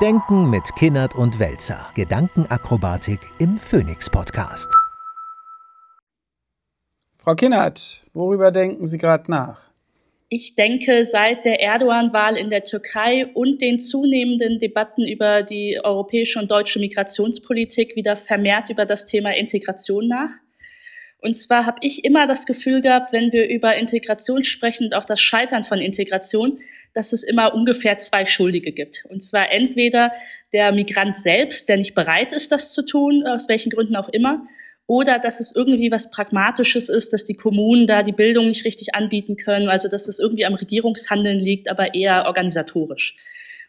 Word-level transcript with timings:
Denken 0.00 0.48
mit 0.48 0.74
Kinnert 0.76 1.14
und 1.14 1.38
Welzer. 1.38 1.90
Gedankenakrobatik 1.94 3.20
im 3.38 3.58
Phoenix 3.58 4.08
Podcast. 4.08 4.74
Frau 7.18 7.34
Kinnert, 7.34 8.06
worüber 8.14 8.50
denken 8.50 8.86
Sie 8.86 8.96
gerade 8.96 9.30
nach? 9.30 9.60
Ich 10.30 10.54
denke, 10.54 11.04
seit 11.04 11.44
der 11.44 11.60
Erdogan-Wahl 11.60 12.38
in 12.38 12.48
der 12.48 12.64
Türkei 12.64 13.26
und 13.34 13.60
den 13.60 13.78
zunehmenden 13.78 14.58
Debatten 14.58 15.06
über 15.06 15.42
die 15.42 15.78
europäische 15.84 16.38
und 16.38 16.50
deutsche 16.50 16.78
Migrationspolitik 16.78 17.94
wieder 17.94 18.16
vermehrt 18.16 18.70
über 18.70 18.86
das 18.86 19.04
Thema 19.04 19.36
Integration 19.36 20.08
nach. 20.08 20.30
Und 21.20 21.36
zwar 21.36 21.66
habe 21.66 21.78
ich 21.82 22.04
immer 22.04 22.26
das 22.26 22.46
Gefühl 22.46 22.80
gehabt, 22.80 23.12
wenn 23.12 23.32
wir 23.32 23.48
über 23.48 23.76
Integration 23.76 24.44
sprechen 24.44 24.86
und 24.86 24.94
auch 24.94 25.04
das 25.04 25.20
Scheitern 25.20 25.64
von 25.64 25.78
Integration, 25.78 26.60
dass 26.94 27.12
es 27.12 27.22
immer 27.22 27.54
ungefähr 27.54 27.98
zwei 27.98 28.24
Schuldige 28.24 28.72
gibt. 28.72 29.04
Und 29.08 29.22
zwar 29.22 29.50
entweder 29.50 30.12
der 30.52 30.72
Migrant 30.72 31.16
selbst, 31.16 31.68
der 31.68 31.76
nicht 31.76 31.94
bereit 31.94 32.32
ist, 32.32 32.50
das 32.50 32.72
zu 32.72 32.84
tun, 32.84 33.26
aus 33.26 33.48
welchen 33.48 33.70
Gründen 33.70 33.96
auch 33.96 34.08
immer, 34.08 34.46
oder 34.86 35.20
dass 35.20 35.38
es 35.38 35.54
irgendwie 35.54 35.92
was 35.92 36.10
Pragmatisches 36.10 36.88
ist, 36.88 37.12
dass 37.12 37.24
die 37.24 37.36
Kommunen 37.36 37.86
da 37.86 38.02
die 38.02 38.10
Bildung 38.10 38.48
nicht 38.48 38.64
richtig 38.64 38.92
anbieten 38.94 39.36
können, 39.36 39.68
also 39.68 39.88
dass 39.88 40.08
es 40.08 40.18
irgendwie 40.18 40.44
am 40.44 40.54
Regierungshandeln 40.54 41.38
liegt, 41.38 41.70
aber 41.70 41.94
eher 41.94 42.26
organisatorisch. 42.26 43.14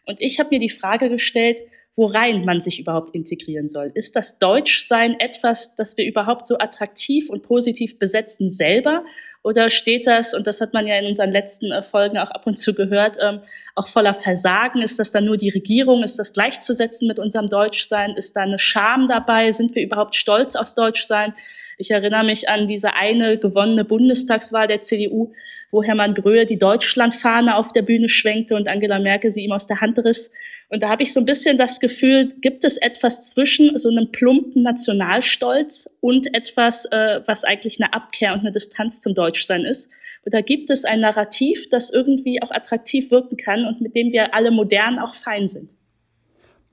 Und 0.04 0.20
ich 0.20 0.40
habe 0.40 0.48
mir 0.50 0.58
die 0.58 0.68
Frage 0.68 1.08
gestellt, 1.08 1.60
worein 1.96 2.44
man 2.44 2.60
sich 2.60 2.80
überhaupt 2.80 3.14
integrieren 3.14 3.68
soll. 3.68 3.90
Ist 3.94 4.16
das 4.16 4.38
Deutschsein 4.38 5.18
etwas, 5.20 5.74
das 5.74 5.96
wir 5.96 6.06
überhaupt 6.06 6.46
so 6.46 6.58
attraktiv 6.58 7.28
und 7.28 7.42
positiv 7.42 7.98
besetzen 7.98 8.48
selber? 8.48 9.04
Oder 9.42 9.68
steht 9.70 10.06
das, 10.06 10.34
und 10.34 10.46
das 10.46 10.60
hat 10.60 10.72
man 10.72 10.86
ja 10.86 10.98
in 10.98 11.06
unseren 11.06 11.32
letzten 11.32 11.70
äh, 11.70 11.82
Folgen 11.82 12.16
auch 12.16 12.30
ab 12.30 12.46
und 12.46 12.58
zu 12.58 12.74
gehört, 12.74 13.18
ähm, 13.20 13.40
auch 13.74 13.88
voller 13.88 14.14
Versagen? 14.14 14.80
Ist 14.80 14.98
das 14.98 15.10
dann 15.12 15.24
nur 15.24 15.36
die 15.36 15.50
Regierung? 15.50 16.02
Ist 16.02 16.18
das 16.18 16.32
gleichzusetzen 16.32 17.08
mit 17.08 17.18
unserem 17.18 17.48
Deutschsein? 17.48 18.16
Ist 18.16 18.36
da 18.36 18.42
eine 18.42 18.58
Scham 18.58 19.08
dabei? 19.08 19.50
Sind 19.52 19.74
wir 19.74 19.82
überhaupt 19.82 20.16
stolz 20.16 20.54
aufs 20.56 20.74
Deutschsein? 20.74 21.34
Ich 21.82 21.90
erinnere 21.90 22.22
mich 22.22 22.48
an 22.48 22.68
diese 22.68 22.94
eine 22.94 23.38
gewonnene 23.38 23.84
Bundestagswahl 23.84 24.68
der 24.68 24.82
CDU, 24.82 25.32
wo 25.72 25.82
Hermann 25.82 26.14
Gröhe 26.14 26.46
die 26.46 26.56
Deutschlandfahne 26.56 27.56
auf 27.56 27.72
der 27.72 27.82
Bühne 27.82 28.08
schwenkte 28.08 28.54
und 28.54 28.68
Angela 28.68 29.00
Merkel 29.00 29.32
sie 29.32 29.42
ihm 29.42 29.50
aus 29.50 29.66
der 29.66 29.80
Hand 29.80 29.98
riss. 29.98 30.30
Und 30.68 30.84
da 30.84 30.90
habe 30.90 31.02
ich 31.02 31.12
so 31.12 31.18
ein 31.18 31.26
bisschen 31.26 31.58
das 31.58 31.80
Gefühl, 31.80 32.34
gibt 32.40 32.62
es 32.62 32.76
etwas 32.76 33.32
zwischen 33.32 33.76
so 33.76 33.88
einem 33.88 34.12
plumpen 34.12 34.62
Nationalstolz 34.62 35.98
und 36.00 36.32
etwas, 36.36 36.84
äh, 36.92 37.20
was 37.26 37.42
eigentlich 37.42 37.82
eine 37.82 37.92
Abkehr 37.92 38.32
und 38.32 38.42
eine 38.42 38.52
Distanz 38.52 39.00
zum 39.00 39.14
Deutschsein 39.14 39.64
ist? 39.64 39.90
Oder 40.24 40.40
gibt 40.40 40.70
es 40.70 40.84
ein 40.84 41.00
Narrativ, 41.00 41.68
das 41.68 41.90
irgendwie 41.90 42.40
auch 42.42 42.52
attraktiv 42.52 43.10
wirken 43.10 43.36
kann 43.36 43.66
und 43.66 43.80
mit 43.80 43.96
dem 43.96 44.12
wir 44.12 44.34
alle 44.34 44.52
modern 44.52 45.00
auch 45.00 45.16
fein 45.16 45.48
sind? 45.48 45.72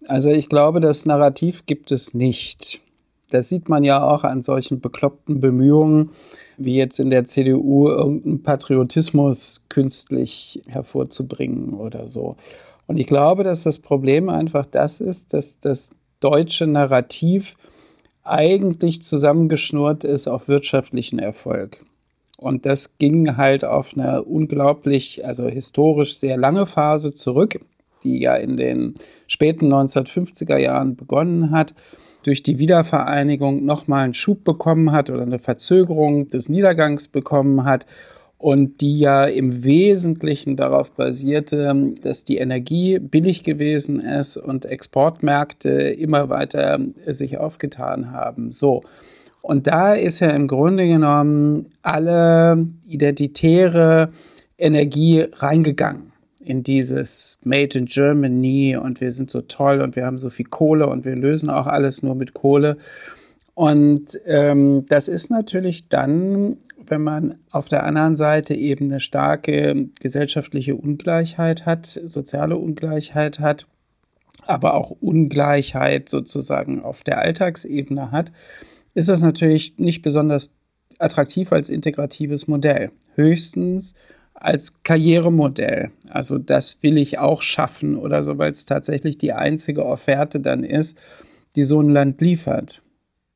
Also 0.06 0.30
ich 0.30 0.50
glaube, 0.50 0.82
das 0.82 1.08
Narrativ 1.08 1.66
gibt 1.66 1.92
es 1.92 2.14
nicht. 2.14 2.84
Das 3.30 3.50
sieht 3.50 3.70
man 3.70 3.84
ja 3.84 4.04
auch 4.04 4.24
an 4.24 4.42
solchen 4.42 4.82
bekloppten 4.82 5.40
Bemühungen, 5.40 6.12
wie 6.58 6.76
jetzt 6.76 7.00
in 7.00 7.10
der 7.10 7.26
CDU 7.26 7.88
irgendeinen 7.88 8.44
Patriotismus 8.44 9.64
künstlich 9.70 10.62
hervorzubringen 10.68 11.74
oder 11.74 12.08
so. 12.08 12.36
Und 12.88 12.98
ich 12.98 13.08
glaube, 13.08 13.44
dass 13.44 13.64
das 13.64 13.80
Problem 13.80 14.30
einfach 14.30 14.66
das 14.66 15.00
ist, 15.00 15.34
dass 15.34 15.60
das 15.60 15.92
deutsche 16.20 16.68
Narrativ 16.68 17.56
eigentlich 18.24 19.02
zusammengeschnurrt 19.02 20.04
ist 20.04 20.28
auf 20.28 20.48
wirtschaftlichen 20.48 21.20
Erfolg. 21.20 21.84
Und 22.38 22.66
das 22.66 22.98
ging 22.98 23.38
halt 23.38 23.66
auf 23.66 23.94
eine 23.96 24.24
unglaublich, 24.24 25.26
also 25.26 25.48
historisch 25.48 26.18
sehr 26.18 26.38
lange 26.38 26.66
Phase 26.66 27.14
zurück, 27.14 27.60
die 28.04 28.20
ja 28.20 28.36
in 28.36 28.56
den 28.56 28.96
späten 29.28 29.72
1950er 29.74 30.58
Jahren 30.58 30.96
begonnen 30.96 31.52
hat 31.52 31.74
durch 32.24 32.44
die 32.44 32.60
Wiedervereinigung 32.60 33.66
nochmal 33.66 34.04
einen 34.04 34.14
Schub 34.14 34.44
bekommen 34.44 34.92
hat 34.92 35.10
oder 35.10 35.24
eine 35.24 35.40
Verzögerung 35.40 36.30
des 36.30 36.50
Niedergangs 36.50 37.08
bekommen 37.08 37.64
hat 37.64 37.86
und 38.38 38.82
die 38.82 39.00
ja 39.00 39.26
im 39.26 39.64
Wesentlichen 39.64 40.56
darauf 40.56 40.92
basierte, 40.92 41.94
dass 42.02 42.24
die 42.24 42.38
Energie 42.38 43.00
billig 43.00 43.44
gewesen 43.44 44.00
ist 44.00 44.38
und 44.38 44.66
Exportmärkte 44.66 45.70
immer 45.70 46.30
weiter 46.30 46.80
sich 47.08 47.38
aufgetan 47.38 48.12
haben. 48.12 48.52
So. 48.54 48.84
Und 49.42 49.68
da 49.68 49.94
ist 49.94 50.20
ja 50.22 50.30
im 50.30 50.48
Grunde 50.48 50.88
genommen 50.88 51.68
alle 51.82 52.68
identitäre 52.88 54.10
Energie 54.58 55.26
reingegangen 55.34 56.10
in 56.50 56.64
dieses 56.64 57.38
Made 57.44 57.78
in 57.78 57.86
Germany 57.86 58.76
und 58.76 59.02
wir 59.02 59.12
sind 59.12 59.30
so 59.30 59.42
toll 59.42 59.82
und 59.82 59.96
wir 59.96 60.08
haben 60.08 60.18
so 60.18 60.32
viel 60.32 60.48
Kohle 60.48 60.88
und 60.88 61.06
wir 61.06 61.16
lösen 61.16 61.52
auch 61.52 61.68
alles 61.68 62.02
nur 62.02 62.16
mit 62.16 62.34
Kohle. 62.34 62.78
Und 63.54 64.20
ähm, 64.26 64.84
das 64.90 65.10
ist 65.10 65.30
natürlich 65.30 65.90
dann, 65.90 66.58
wenn 66.88 67.04
man 67.04 67.36
auf 67.52 67.68
der 67.68 67.84
anderen 67.84 68.16
Seite 68.16 68.56
eben 68.56 68.86
eine 68.86 69.00
starke 69.00 69.90
gesellschaftliche 70.00 70.76
Ungleichheit 70.76 71.68
hat, 71.68 71.86
soziale 71.86 72.58
Ungleichheit 72.58 73.40
hat, 73.40 73.68
aber 74.48 74.74
auch 74.74 74.90
Ungleichheit 74.90 76.10
sozusagen 76.10 76.82
auf 76.82 77.04
der 77.04 77.20
Alltagsebene 77.20 78.12
hat, 78.12 78.32
ist 78.96 79.08
das 79.08 79.22
natürlich 79.22 79.78
nicht 79.78 80.02
besonders 80.02 80.50
attraktiv 80.98 81.52
als 81.52 81.70
integratives 81.70 82.48
Modell. 82.48 82.90
Höchstens 83.14 83.94
als 84.40 84.82
Karrieremodell. 84.84 85.92
Also 86.10 86.38
das 86.38 86.82
will 86.82 86.98
ich 86.98 87.20
auch 87.20 87.42
schaffen 87.42 87.98
oder 87.98 88.24
so, 88.24 88.38
weil 88.38 88.52
es 88.52 88.66
tatsächlich 88.66 89.18
die 89.18 89.34
einzige 89.34 89.86
Offerte 89.86 90.40
dann 90.40 90.64
ist, 90.64 90.98
die 91.56 91.66
so 91.66 91.82
ein 91.82 91.90
Land 91.90 92.22
liefert. 92.22 92.82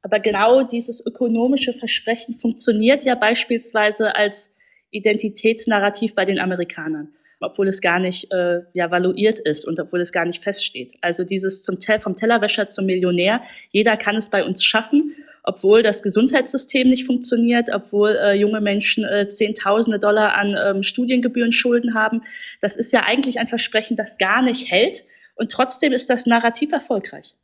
Aber 0.01 0.19
genau 0.19 0.63
dieses 0.63 1.05
ökonomische 1.05 1.73
Versprechen 1.73 2.35
funktioniert 2.35 3.05
ja 3.05 3.15
beispielsweise 3.15 4.15
als 4.15 4.55
Identitätsnarrativ 4.91 6.13
bei 6.13 6.25
den 6.25 6.39
Amerikanern, 6.39 7.09
obwohl 7.39 7.67
es 7.67 7.81
gar 7.81 7.99
nicht 7.99 8.31
äh, 8.31 8.61
ja, 8.73 8.91
valuiert 8.91 9.39
ist 9.39 9.65
und 9.65 9.79
obwohl 9.79 10.01
es 10.01 10.11
gar 10.11 10.25
nicht 10.25 10.43
feststeht. 10.43 10.95
Also 11.01 11.23
dieses 11.23 11.63
zum 11.63 11.77
vom 11.99 12.15
Tellerwäscher 12.15 12.69
zum 12.69 12.85
Millionär, 12.85 13.41
jeder 13.71 13.97
kann 13.97 14.15
es 14.15 14.29
bei 14.29 14.43
uns 14.45 14.63
schaffen 14.63 15.15
obwohl 15.43 15.83
das 15.83 16.01
Gesundheitssystem 16.01 16.87
nicht 16.87 17.05
funktioniert, 17.05 17.67
obwohl 17.73 18.11
äh, 18.11 18.33
junge 18.33 18.61
Menschen 18.61 19.03
äh, 19.03 19.27
Zehntausende 19.27 19.99
Dollar 19.99 20.35
an 20.35 20.55
ähm, 20.57 20.83
Studiengebühren 20.83 21.51
Schulden 21.51 21.93
haben. 21.93 22.21
Das 22.61 22.77
ist 22.77 22.93
ja 22.93 23.03
eigentlich 23.03 23.39
ein 23.39 23.47
Versprechen, 23.47 23.97
das 23.97 24.17
gar 24.17 24.41
nicht 24.41 24.71
hält. 24.71 25.03
Und 25.35 25.51
trotzdem 25.51 25.91
ist 25.91 26.09
das 26.09 26.25
Narrativ 26.25 26.71
erfolgreich. 26.71 27.35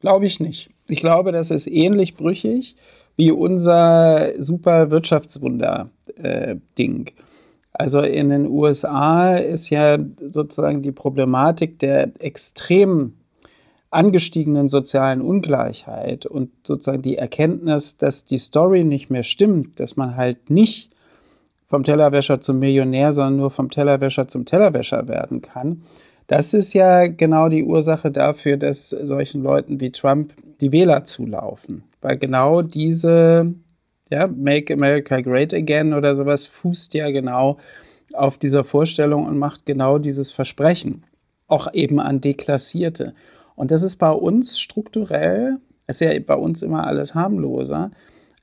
Glaube 0.00 0.26
ich 0.26 0.38
nicht. 0.40 0.68
Ich 0.86 1.00
glaube, 1.00 1.32
das 1.32 1.50
ist 1.50 1.66
ähnlich 1.66 2.14
brüchig 2.14 2.76
wie 3.16 3.32
unser 3.32 4.34
super 4.42 4.90
Wirtschaftswunder-Ding. 4.90 7.06
Äh, 7.06 7.12
also 7.72 8.00
in 8.00 8.30
den 8.30 8.46
USA 8.46 9.36
ist 9.36 9.70
ja 9.70 9.98
sozusagen 10.28 10.82
die 10.82 10.92
Problematik 10.92 11.78
der 11.78 12.10
extrem 12.18 13.14
angestiegenen 13.90 14.68
sozialen 14.68 15.20
Ungleichheit 15.20 16.26
und 16.26 16.50
sozusagen 16.64 17.02
die 17.02 17.16
Erkenntnis, 17.16 17.96
dass 17.96 18.24
die 18.24 18.38
Story 18.38 18.84
nicht 18.84 19.10
mehr 19.10 19.24
stimmt, 19.24 19.80
dass 19.80 19.96
man 19.96 20.16
halt 20.16 20.48
nicht 20.48 20.90
vom 21.66 21.84
Tellerwäscher 21.84 22.40
zum 22.40 22.58
Millionär, 22.58 23.12
sondern 23.12 23.36
nur 23.36 23.50
vom 23.50 23.70
Tellerwäscher 23.70 24.28
zum 24.28 24.44
Tellerwäscher 24.44 25.08
werden 25.08 25.42
kann. 25.42 25.82
Das 26.26 26.54
ist 26.54 26.74
ja 26.74 27.08
genau 27.08 27.48
die 27.48 27.64
Ursache 27.64 28.12
dafür, 28.12 28.56
dass 28.56 28.90
solchen 28.90 29.42
Leuten 29.42 29.80
wie 29.80 29.90
Trump 29.90 30.32
die 30.60 30.70
Wähler 30.70 31.04
zulaufen. 31.04 31.82
Weil 32.00 32.18
genau 32.18 32.62
diese, 32.62 33.52
ja, 34.10 34.28
Make 34.28 34.74
America 34.74 35.20
Great 35.20 35.52
Again 35.52 35.92
oder 35.92 36.14
sowas 36.14 36.46
fußt 36.46 36.94
ja 36.94 37.10
genau 37.10 37.58
auf 38.12 38.38
dieser 38.38 38.62
Vorstellung 38.62 39.26
und 39.26 39.38
macht 39.38 39.66
genau 39.66 39.98
dieses 39.98 40.30
Versprechen. 40.30 41.04
Auch 41.48 41.72
eben 41.72 41.98
an 41.98 42.20
Deklassierte. 42.20 43.14
Und 43.60 43.70
das 43.72 43.82
ist 43.82 43.96
bei 43.96 44.10
uns 44.10 44.58
strukturell, 44.58 45.58
ist 45.86 46.00
ja 46.00 46.18
bei 46.20 46.34
uns 46.34 46.62
immer 46.62 46.86
alles 46.86 47.14
harmloser, 47.14 47.90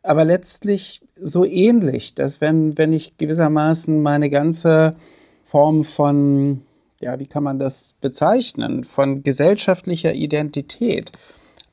aber 0.03 0.23
letztlich 0.23 1.01
so 1.19 1.43
ähnlich, 1.43 2.13
dass 2.13 2.39
wenn, 2.39 2.77
wenn 2.77 2.93
ich 2.93 3.17
gewissermaßen 3.17 3.99
meine 3.99 4.29
ganze 4.29 4.95
Form 5.43 5.85
von, 5.85 6.61
ja, 7.01 7.17
wie 7.17 7.25
kann 7.25 7.41
man 7.41 7.57
das 7.57 7.93
bezeichnen, 7.99 8.83
von 8.83 9.23
gesellschaftlicher 9.23 10.13
Identität 10.13 11.13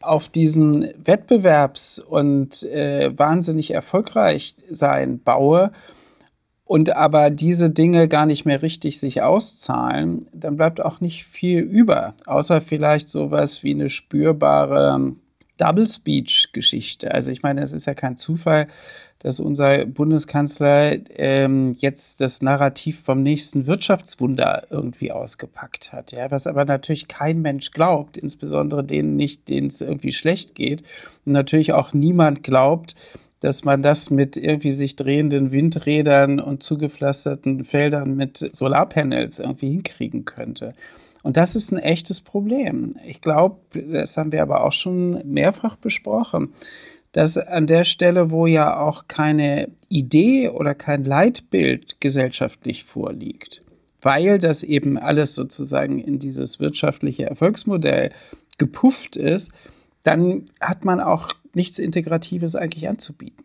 auf 0.00 0.30
diesen 0.30 0.86
Wettbewerbs- 1.04 2.00
und 2.00 2.62
äh, 2.62 3.12
wahnsinnig 3.14 3.72
erfolgreich 3.72 4.56
sein 4.70 5.20
baue, 5.22 5.70
und 6.64 6.96
aber 6.96 7.30
diese 7.30 7.70
Dinge 7.70 8.08
gar 8.08 8.26
nicht 8.26 8.44
mehr 8.44 8.62
richtig 8.62 8.98
sich 8.98 9.22
auszahlen, 9.22 10.26
dann 10.32 10.56
bleibt 10.56 10.80
auch 10.80 11.00
nicht 11.00 11.24
viel 11.24 11.60
über, 11.60 12.14
außer 12.26 12.60
vielleicht 12.62 13.08
sowas 13.08 13.62
wie 13.62 13.74
eine 13.74 13.90
spürbare 13.90 15.12
Double 15.56 15.86
Speech-Geschichte. 15.86 17.12
Also 17.14 17.30
ich 17.30 17.42
meine, 17.42 17.62
es 17.62 17.72
ist 17.72 17.86
ja 17.86 17.94
kein 17.94 18.16
Zufall, 18.16 18.66
dass 19.20 19.40
unser 19.40 19.86
Bundeskanzler 19.86 20.96
ähm, 21.18 21.74
jetzt 21.78 22.20
das 22.20 22.42
Narrativ 22.42 23.00
vom 23.00 23.22
nächsten 23.22 23.66
Wirtschaftswunder 23.66 24.66
irgendwie 24.68 25.12
ausgepackt 25.12 25.92
hat. 25.92 26.12
Ja, 26.12 26.30
was 26.30 26.46
aber 26.46 26.64
natürlich 26.64 27.08
kein 27.08 27.40
Mensch 27.40 27.70
glaubt, 27.70 28.18
insbesondere 28.18 28.84
denen 28.84 29.16
nicht, 29.16 29.48
denen 29.48 29.68
es 29.68 29.80
irgendwie 29.80 30.12
schlecht 30.12 30.54
geht. 30.54 30.82
Und 31.24 31.32
natürlich 31.32 31.72
auch 31.72 31.94
niemand 31.94 32.42
glaubt, 32.42 32.96
dass 33.44 33.62
man 33.62 33.82
das 33.82 34.08
mit 34.08 34.38
irgendwie 34.38 34.72
sich 34.72 34.96
drehenden 34.96 35.52
Windrädern 35.52 36.40
und 36.40 36.62
zugepflasterten 36.62 37.64
Feldern 37.64 38.16
mit 38.16 38.38
Solarpanels 38.52 39.38
irgendwie 39.38 39.68
hinkriegen 39.68 40.24
könnte. 40.24 40.72
Und 41.22 41.36
das 41.36 41.54
ist 41.54 41.70
ein 41.70 41.78
echtes 41.78 42.22
Problem. 42.22 42.94
Ich 43.06 43.20
glaube, 43.20 43.58
das 43.74 44.16
haben 44.16 44.32
wir 44.32 44.40
aber 44.40 44.64
auch 44.64 44.72
schon 44.72 45.20
mehrfach 45.30 45.76
besprochen, 45.76 46.54
dass 47.12 47.36
an 47.36 47.66
der 47.66 47.84
Stelle, 47.84 48.30
wo 48.30 48.46
ja 48.46 48.80
auch 48.80 49.08
keine 49.08 49.68
Idee 49.90 50.48
oder 50.48 50.74
kein 50.74 51.04
Leitbild 51.04 52.00
gesellschaftlich 52.00 52.84
vorliegt, 52.84 53.62
weil 54.00 54.38
das 54.38 54.62
eben 54.62 54.96
alles 54.96 55.34
sozusagen 55.34 55.98
in 55.98 56.18
dieses 56.18 56.60
wirtschaftliche 56.60 57.26
Erfolgsmodell 57.26 58.10
gepufft 58.56 59.16
ist, 59.16 59.52
dann 60.02 60.46
hat 60.62 60.86
man 60.86 61.00
auch 61.00 61.28
nichts 61.54 61.78
Integratives 61.78 62.54
eigentlich 62.56 62.88
anzubieten. 62.88 63.43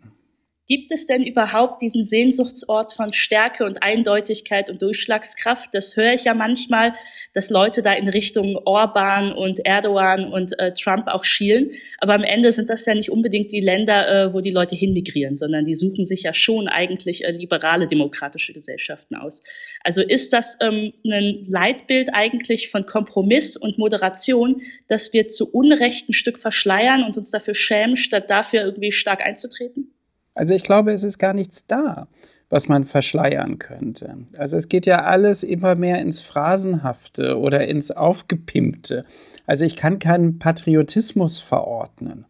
Gibt 0.70 0.92
es 0.92 1.08
denn 1.08 1.24
überhaupt 1.24 1.82
diesen 1.82 2.04
Sehnsuchtsort 2.04 2.94
von 2.94 3.12
Stärke 3.12 3.66
und 3.66 3.82
Eindeutigkeit 3.82 4.70
und 4.70 4.84
Durchschlagskraft? 4.84 5.74
Das 5.74 5.98
höre 5.98 6.14
ich 6.14 6.26
ja 6.26 6.36
manchmal, 6.36 6.94
dass 7.34 7.50
Leute 7.50 7.82
da 7.82 7.94
in 7.94 8.08
Richtung 8.08 8.56
Orban 8.66 9.32
und 9.32 9.66
Erdogan 9.66 10.32
und 10.32 10.60
äh, 10.60 10.72
Trump 10.74 11.08
auch 11.08 11.24
schielen. 11.24 11.72
Aber 11.98 12.14
am 12.14 12.24
Ende 12.24 12.52
sind 12.52 12.70
das 12.70 12.86
ja 12.86 12.94
nicht 12.94 13.10
unbedingt 13.10 13.52
die 13.52 13.62
Länder, 13.62 14.28
äh, 14.28 14.32
wo 14.36 14.42
die 14.42 14.52
Leute 14.52 14.76
hinmigrieren, 14.76 15.36
sondern 15.36 15.66
die 15.66 15.74
suchen 15.74 16.06
sich 16.06 16.22
ja 16.22 16.36
schon 16.36 16.68
eigentlich 16.68 17.24
äh, 17.24 17.32
liberale 17.32 17.88
demokratische 17.88 18.54
Gesellschaften 18.54 19.16
aus. 19.16 19.42
Also 19.84 20.04
ist 20.04 20.34
das 20.34 20.60
ähm, 20.62 20.94
ein 21.04 21.46
Leitbild 21.48 22.10
eigentlich 22.14 22.70
von 22.70 22.86
Kompromiss 22.86 23.58
und 23.58 23.80
Moderation, 23.80 24.62
dass 24.88 25.14
wir 25.14 25.30
zu 25.30 25.52
Unrecht 25.52 26.10
ein 26.10 26.14
Stück 26.14 26.38
verschleiern 26.38 27.04
und 27.04 27.18
uns 27.18 27.32
dafür 27.32 27.56
schämen, 27.56 27.98
statt 27.98 28.30
dafür 28.30 28.62
irgendwie 28.62 28.92
stark 28.92 29.26
einzutreten? 29.26 29.96
Also 30.34 30.54
ich 30.54 30.64
glaube, 30.64 30.92
es 30.94 31.04
ist 31.04 31.18
gar 31.18 31.34
nichts 31.34 31.68
da, 31.68 32.08
was 32.50 32.68
man 32.68 32.86
verschleiern 32.86 33.60
könnte. 33.60 34.18
Also 34.38 34.58
es 34.58 34.70
geht 34.70 34.86
ja 34.86 35.04
alles 35.04 35.44
immer 35.44 35.76
mehr 35.76 36.00
ins 36.00 36.22
Phrasenhafte 36.22 37.38
oder 37.38 37.68
ins 37.68 37.92
Aufgepimpte. 37.92 39.06
Also 39.46 39.66
ich 39.66 39.76
kann 39.76 40.00
keinen 40.00 40.40
Patriotismus 40.40 41.40
verordnen. 41.40 42.26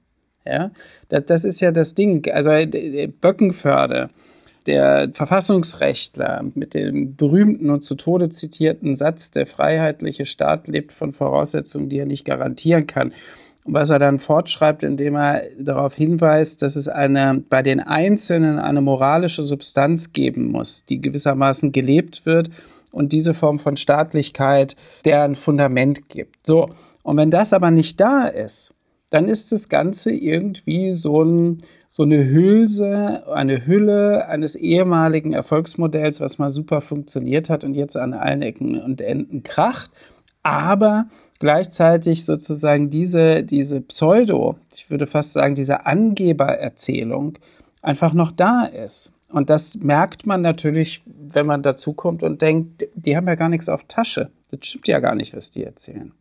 Ja, 0.45 0.71
das, 1.09 1.25
das 1.25 1.43
ist 1.43 1.59
ja 1.59 1.71
das 1.71 1.93
Ding. 1.95 2.27
Also 2.31 2.51
Böckenförde, 3.21 4.09
der 4.65 5.11
Verfassungsrechtler 5.13 6.43
mit 6.55 6.73
dem 6.73 7.15
berühmten 7.15 7.69
und 7.69 7.83
zu 7.83 7.95
Tode 7.95 8.29
zitierten 8.29 8.95
Satz, 8.95 9.31
der 9.31 9.45
freiheitliche 9.45 10.25
Staat 10.25 10.67
lebt 10.67 10.91
von 10.91 11.13
Voraussetzungen, 11.13 11.89
die 11.89 11.99
er 11.99 12.05
nicht 12.05 12.25
garantieren 12.25 12.87
kann 12.87 13.13
was 13.65 13.89
er 13.89 13.99
dann 13.99 14.19
fortschreibt, 14.19 14.83
indem 14.83 15.15
er 15.15 15.43
darauf 15.59 15.95
hinweist, 15.95 16.61
dass 16.61 16.75
es 16.75 16.87
eine, 16.87 17.43
bei 17.49 17.61
den 17.61 17.79
Einzelnen 17.79 18.59
eine 18.59 18.81
moralische 18.81 19.43
Substanz 19.43 20.13
geben 20.13 20.51
muss, 20.51 20.85
die 20.85 21.01
gewissermaßen 21.01 21.71
gelebt 21.71 22.25
wird 22.25 22.49
und 22.91 23.11
diese 23.11 23.33
Form 23.33 23.59
von 23.59 23.77
Staatlichkeit 23.77 24.75
deren 25.05 25.35
Fundament 25.35 26.09
gibt. 26.09 26.47
So. 26.47 26.69
Und 27.03 27.17
wenn 27.17 27.31
das 27.31 27.53
aber 27.53 27.71
nicht 27.71 27.99
da 27.99 28.27
ist, 28.27 28.73
dann 29.09 29.27
ist 29.27 29.51
das 29.51 29.69
Ganze 29.69 30.11
irgendwie 30.11 30.93
so, 30.93 31.23
ein, 31.23 31.63
so 31.87 32.03
eine 32.03 32.29
Hülse, 32.29 33.27
eine 33.27 33.65
Hülle 33.65 34.27
eines 34.27 34.55
ehemaligen 34.55 35.33
Erfolgsmodells, 35.33 36.21
was 36.21 36.37
mal 36.37 36.49
super 36.49 36.81
funktioniert 36.81 37.49
hat 37.49 37.63
und 37.63 37.73
jetzt 37.73 37.97
an 37.97 38.13
allen 38.13 38.41
Ecken 38.41 38.79
und 38.79 39.01
Enden 39.01 39.43
kracht. 39.43 39.91
Aber 40.49 41.05
gleichzeitig 41.37 42.25
sozusagen 42.25 42.89
diese, 42.89 43.43
diese 43.43 43.81
Pseudo, 43.81 44.57
ich 44.73 44.89
würde 44.89 45.05
fast 45.05 45.33
sagen, 45.33 45.53
diese 45.53 45.85
Angebererzählung 45.85 47.37
einfach 47.83 48.13
noch 48.13 48.31
da 48.31 48.65
ist. 48.65 49.13
Und 49.31 49.51
das 49.51 49.75
merkt 49.75 50.25
man 50.25 50.41
natürlich, 50.41 51.03
wenn 51.05 51.45
man 51.45 51.61
dazukommt 51.61 52.23
und 52.23 52.41
denkt, 52.41 52.87
die 52.95 53.15
haben 53.15 53.27
ja 53.27 53.35
gar 53.35 53.49
nichts 53.49 53.69
auf 53.69 53.83
Tasche. 53.83 54.31
Das 54.49 54.67
stimmt 54.67 54.87
ja 54.87 54.99
gar 54.99 55.13
nicht, 55.13 55.35
was 55.35 55.51
die 55.51 55.63
erzählen. 55.63 56.13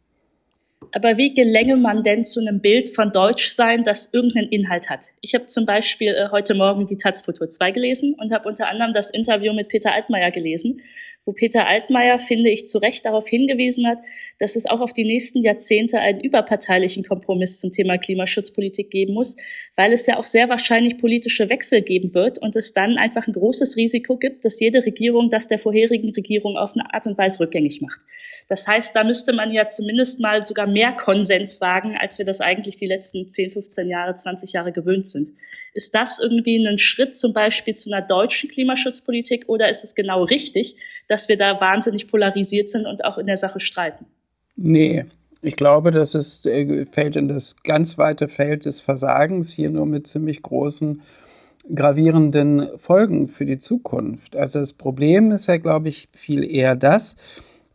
Aber 0.93 1.17
wie 1.17 1.33
gelänge 1.35 1.77
man 1.77 2.03
denn 2.03 2.23
zu 2.23 2.41
einem 2.41 2.61
Bild 2.61 2.95
von 2.95 3.11
Deutschsein, 3.11 3.85
das 3.85 4.13
irgendeinen 4.13 4.49
Inhalt 4.49 4.91
hat? 4.91 5.07
Ich 5.23 5.35
habe 5.35 5.47
zum 5.47 5.65
Beispiel 5.65 6.15
äh, 6.15 6.29
heute 6.31 6.55
Morgen 6.55 6.87
die 6.87 6.99
Taz 6.99 7.23
Futur 7.23 7.49
2 7.49 7.73
gelesen 7.73 8.15
und 8.19 8.33
habe 8.33 8.49
unter 8.49 8.69
anderem 8.69 8.93
das 8.93 9.11
Interview 9.11 9.55
mit 9.55 9.69
Peter 9.69 9.93
Altmaier 9.93 10.31
gelesen 10.31 10.83
wo 11.29 11.35
Peter 11.35 11.67
Altmaier, 11.67 12.21
finde 12.21 12.49
ich, 12.49 12.67
zu 12.67 12.79
Recht 12.79 13.05
darauf 13.05 13.29
hingewiesen 13.29 13.87
hat, 13.87 13.99
dass 14.39 14.57
es 14.57 14.65
auch 14.65 14.81
auf 14.81 14.95
die 14.95 15.05
nächsten 15.05 15.43
Jahrzehnte 15.43 16.01
einen 16.01 16.21
überparteilichen 16.21 17.05
Kompromiss 17.05 17.61
zum 17.61 17.71
Thema 17.71 17.99
Klimaschutzpolitik 17.99 18.91
geben 18.91 19.13
muss, 19.13 19.37
weil 19.77 19.93
es 19.93 20.07
ja 20.07 20.17
auch 20.17 20.25
sehr 20.25 20.49
wahrscheinlich 20.49 20.97
politische 20.97 21.51
Wechsel 21.51 21.83
geben 21.83 22.15
wird 22.15 22.39
und 22.39 22.57
es 22.57 22.73
dann 22.73 22.97
einfach 22.97 23.27
ein 23.27 23.35
großes 23.35 23.77
Risiko 23.77 24.17
gibt, 24.17 24.47
dass 24.47 24.59
jede 24.59 24.87
Regierung 24.87 25.29
das 25.29 25.49
der 25.49 25.59
vorherigen 25.59 26.15
Regierung 26.15 26.57
auf 26.57 26.73
eine 26.73 26.95
Art 26.95 27.07
und 27.07 27.19
Weise 27.19 27.41
rückgängig 27.41 27.83
macht. 27.83 28.01
Das 28.49 28.67
heißt, 28.67 28.97
da 28.97 29.05
müsste 29.05 29.35
man 29.35 29.53
ja 29.53 29.67
zumindest 29.67 30.21
mal 30.21 30.43
sogar 30.47 30.67
mehr 30.67 30.93
Konsens 30.93 31.61
wagen, 31.61 31.99
als 31.99 32.17
wir 32.17 32.25
das 32.25 32.41
eigentlich 32.41 32.77
die 32.77 32.87
letzten 32.87 33.29
10, 33.29 33.51
15 33.51 33.91
Jahre, 33.91 34.15
20 34.15 34.55
Jahre 34.55 34.73
gewöhnt 34.73 35.07
sind. 35.07 35.33
Ist 35.75 35.95
das 35.95 36.19
irgendwie 36.19 36.57
ein 36.67 36.79
Schritt 36.79 37.15
zum 37.15 37.35
Beispiel 37.35 37.75
zu 37.75 37.93
einer 37.93 38.05
deutschen 38.05 38.49
Klimaschutzpolitik 38.49 39.45
oder 39.49 39.69
ist 39.69 39.85
es 39.85 39.95
genau 39.95 40.25
richtig, 40.25 40.77
dass 41.09 41.18
wir 41.27 41.39
da 41.39 41.59
wahnsinnig 41.61 42.09
polarisiert 42.09 42.71
sind 42.71 42.87
und 42.87 43.05
auch 43.05 43.17
in 43.17 43.27
der 43.27 43.39
Sache 43.39 43.61
streiten? 43.61 44.05
Nee, 44.55 45.07
ich 45.41 45.57
glaube, 45.57 45.91
das 45.91 46.15
ist, 46.15 46.47
äh, 46.47 46.85
fällt 46.87 47.17
in 47.17 47.29
das 47.29 47.57
ganz 47.63 47.97
weite 47.97 48.29
Feld 48.29 48.65
des 48.65 48.81
Versagens, 48.81 49.53
hier 49.53 49.71
nur 49.71 49.87
mit 49.87 50.07
ziemlich 50.07 50.43
großen, 50.43 51.01
gravierenden 51.75 52.69
Folgen 52.79 53.29
für 53.29 53.45
die 53.45 53.59
Zukunft. 53.59 54.37
Also 54.37 54.59
das 54.59 54.73
Problem 54.73 55.33
ist 55.33 55.47
ja, 55.47 55.59
glaube 55.59 55.89
ich, 55.89 56.09
viel 56.15 56.45
eher 56.45 56.77
das, 56.77 57.17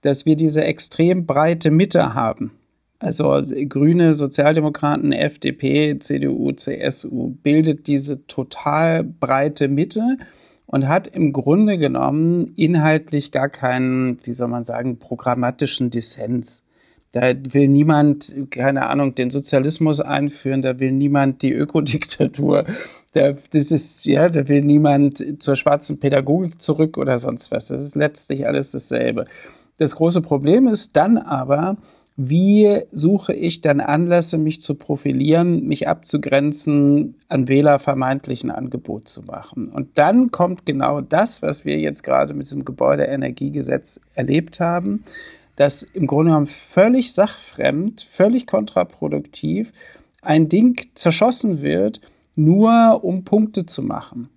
dass 0.01 0.25
wir 0.25 0.35
diese 0.35 0.63
extrem 0.63 1.25
breite 1.25 1.71
Mitte 1.71 2.13
haben. 2.13 2.51
Also 2.99 3.41
Grüne, 3.67 4.13
Sozialdemokraten, 4.13 5.11
FDP, 5.11 5.99
CDU, 5.99 6.53
CSU 6.53 7.35
bildet 7.43 7.87
diese 7.87 8.25
total 8.27 9.03
breite 9.03 9.67
Mitte 9.67 10.17
und 10.65 10.88
hat 10.88 11.07
im 11.07 11.33
Grunde 11.33 11.77
genommen 11.77 12.54
inhaltlich 12.56 13.31
gar 13.31 13.50
keinen, 13.50 14.18
wie 14.25 14.33
soll 14.33 14.48
man 14.48 14.63
sagen, 14.63 14.98
programmatischen 14.98 15.89
Dissens. 15.89 16.65
Da 17.12 17.33
will 17.54 17.68
niemand, 17.68 18.33
keine 18.50 18.88
Ahnung, 18.88 19.13
den 19.13 19.29
Sozialismus 19.29 20.01
einführen, 20.01 20.63
da 20.63 20.79
will 20.79 20.91
niemand 20.91 21.43
die 21.43 21.53
Ökodiktatur, 21.53 22.65
da, 23.13 23.34
das 23.51 23.70
ist, 23.72 24.05
ja, 24.05 24.29
da 24.29 24.48
will 24.48 24.63
niemand 24.63 25.41
zur 25.41 25.55
schwarzen 25.55 26.00
Pädagogik 26.00 26.60
zurück 26.60 26.98
oder 26.98 27.20
sonst 27.20 27.51
was. 27.51 27.67
Das 27.67 27.84
ist 27.84 27.96
letztlich 27.96 28.48
alles 28.48 28.72
dasselbe. 28.72 29.25
Das 29.77 29.96
große 29.96 30.22
Problem 30.22 30.67
ist 30.67 30.96
dann 30.96 31.20
aber, 31.20 31.77
wie 32.15 32.82
suche 32.91 33.34
ich 33.34 33.62
dann 33.62 33.79
Anlässe, 33.79 34.38
mich 34.38 34.62
zu 34.62 34.75
profilieren, 34.75 35.65
mich 35.65 35.88
abzugrenzen, 35.88 37.15
an 37.27 37.48
Wähler 37.48 37.79
vermeintlichen 37.79 38.51
Angebot 38.51 39.08
zu 39.08 39.24
machen. 39.24 39.70
Und 39.70 39.98
dann 39.98 40.29
kommt 40.29 40.65
genau 40.65 41.01
das, 41.01 41.41
was 41.41 41.65
wir 41.65 41.79
jetzt 41.79 42.03
gerade 42.03 42.36
mit 42.36 42.51
dem 42.51 42.65
Gebäudeenergiegesetz 42.65 44.00
erlebt 44.13 44.60
haben, 44.60 45.03
dass 45.55 45.82
im 45.82 46.05
Grunde 46.05 46.32
genommen 46.32 46.48
völlig 46.48 47.13
sachfremd, 47.13 48.01
völlig 48.01 48.46
kontraproduktiv 48.46 49.74
ein 50.22 50.50
Ding 50.50 50.79
zerschossen 50.93 51.62
wird, 51.62 52.00
nur 52.36 53.03
um 53.03 53.24
Punkte 53.24 53.65
zu 53.65 53.82
machen. 53.82 54.29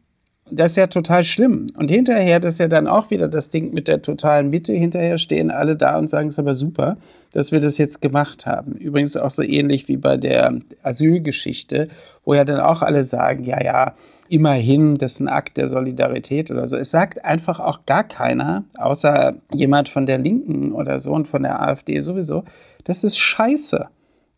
Das 0.48 0.72
ist 0.72 0.76
ja 0.76 0.86
total 0.86 1.24
schlimm. 1.24 1.68
Und 1.76 1.90
hinterher, 1.90 2.38
das 2.38 2.54
ist 2.54 2.58
ja 2.58 2.68
dann 2.68 2.86
auch 2.86 3.10
wieder 3.10 3.26
das 3.26 3.50
Ding 3.50 3.74
mit 3.74 3.88
der 3.88 4.00
totalen 4.00 4.48
Mitte. 4.48 4.72
Hinterher 4.72 5.18
stehen 5.18 5.50
alle 5.50 5.74
da 5.74 5.98
und 5.98 6.08
sagen, 6.08 6.28
es 6.28 6.34
ist 6.34 6.38
aber 6.38 6.54
super, 6.54 6.96
dass 7.32 7.50
wir 7.50 7.60
das 7.60 7.78
jetzt 7.78 8.00
gemacht 8.00 8.46
haben. 8.46 8.72
Übrigens 8.72 9.16
auch 9.16 9.30
so 9.30 9.42
ähnlich 9.42 9.88
wie 9.88 9.96
bei 9.96 10.16
der 10.16 10.60
Asylgeschichte, 10.84 11.88
wo 12.24 12.34
ja 12.34 12.44
dann 12.44 12.60
auch 12.60 12.82
alle 12.82 13.02
sagen, 13.02 13.42
ja, 13.44 13.62
ja, 13.62 13.94
immerhin, 14.28 14.94
das 14.94 15.14
ist 15.14 15.20
ein 15.20 15.28
Akt 15.28 15.56
der 15.56 15.68
Solidarität 15.68 16.50
oder 16.50 16.66
so. 16.66 16.76
Es 16.76 16.90
sagt 16.90 17.24
einfach 17.24 17.58
auch 17.58 17.80
gar 17.86 18.04
keiner, 18.04 18.64
außer 18.78 19.34
jemand 19.52 19.88
von 19.88 20.06
der 20.06 20.18
Linken 20.18 20.72
oder 20.72 21.00
so 21.00 21.12
und 21.12 21.26
von 21.26 21.42
der 21.42 21.60
AfD 21.60 22.00
sowieso, 22.00 22.44
das 22.84 23.04
ist 23.04 23.18
scheiße. 23.18 23.88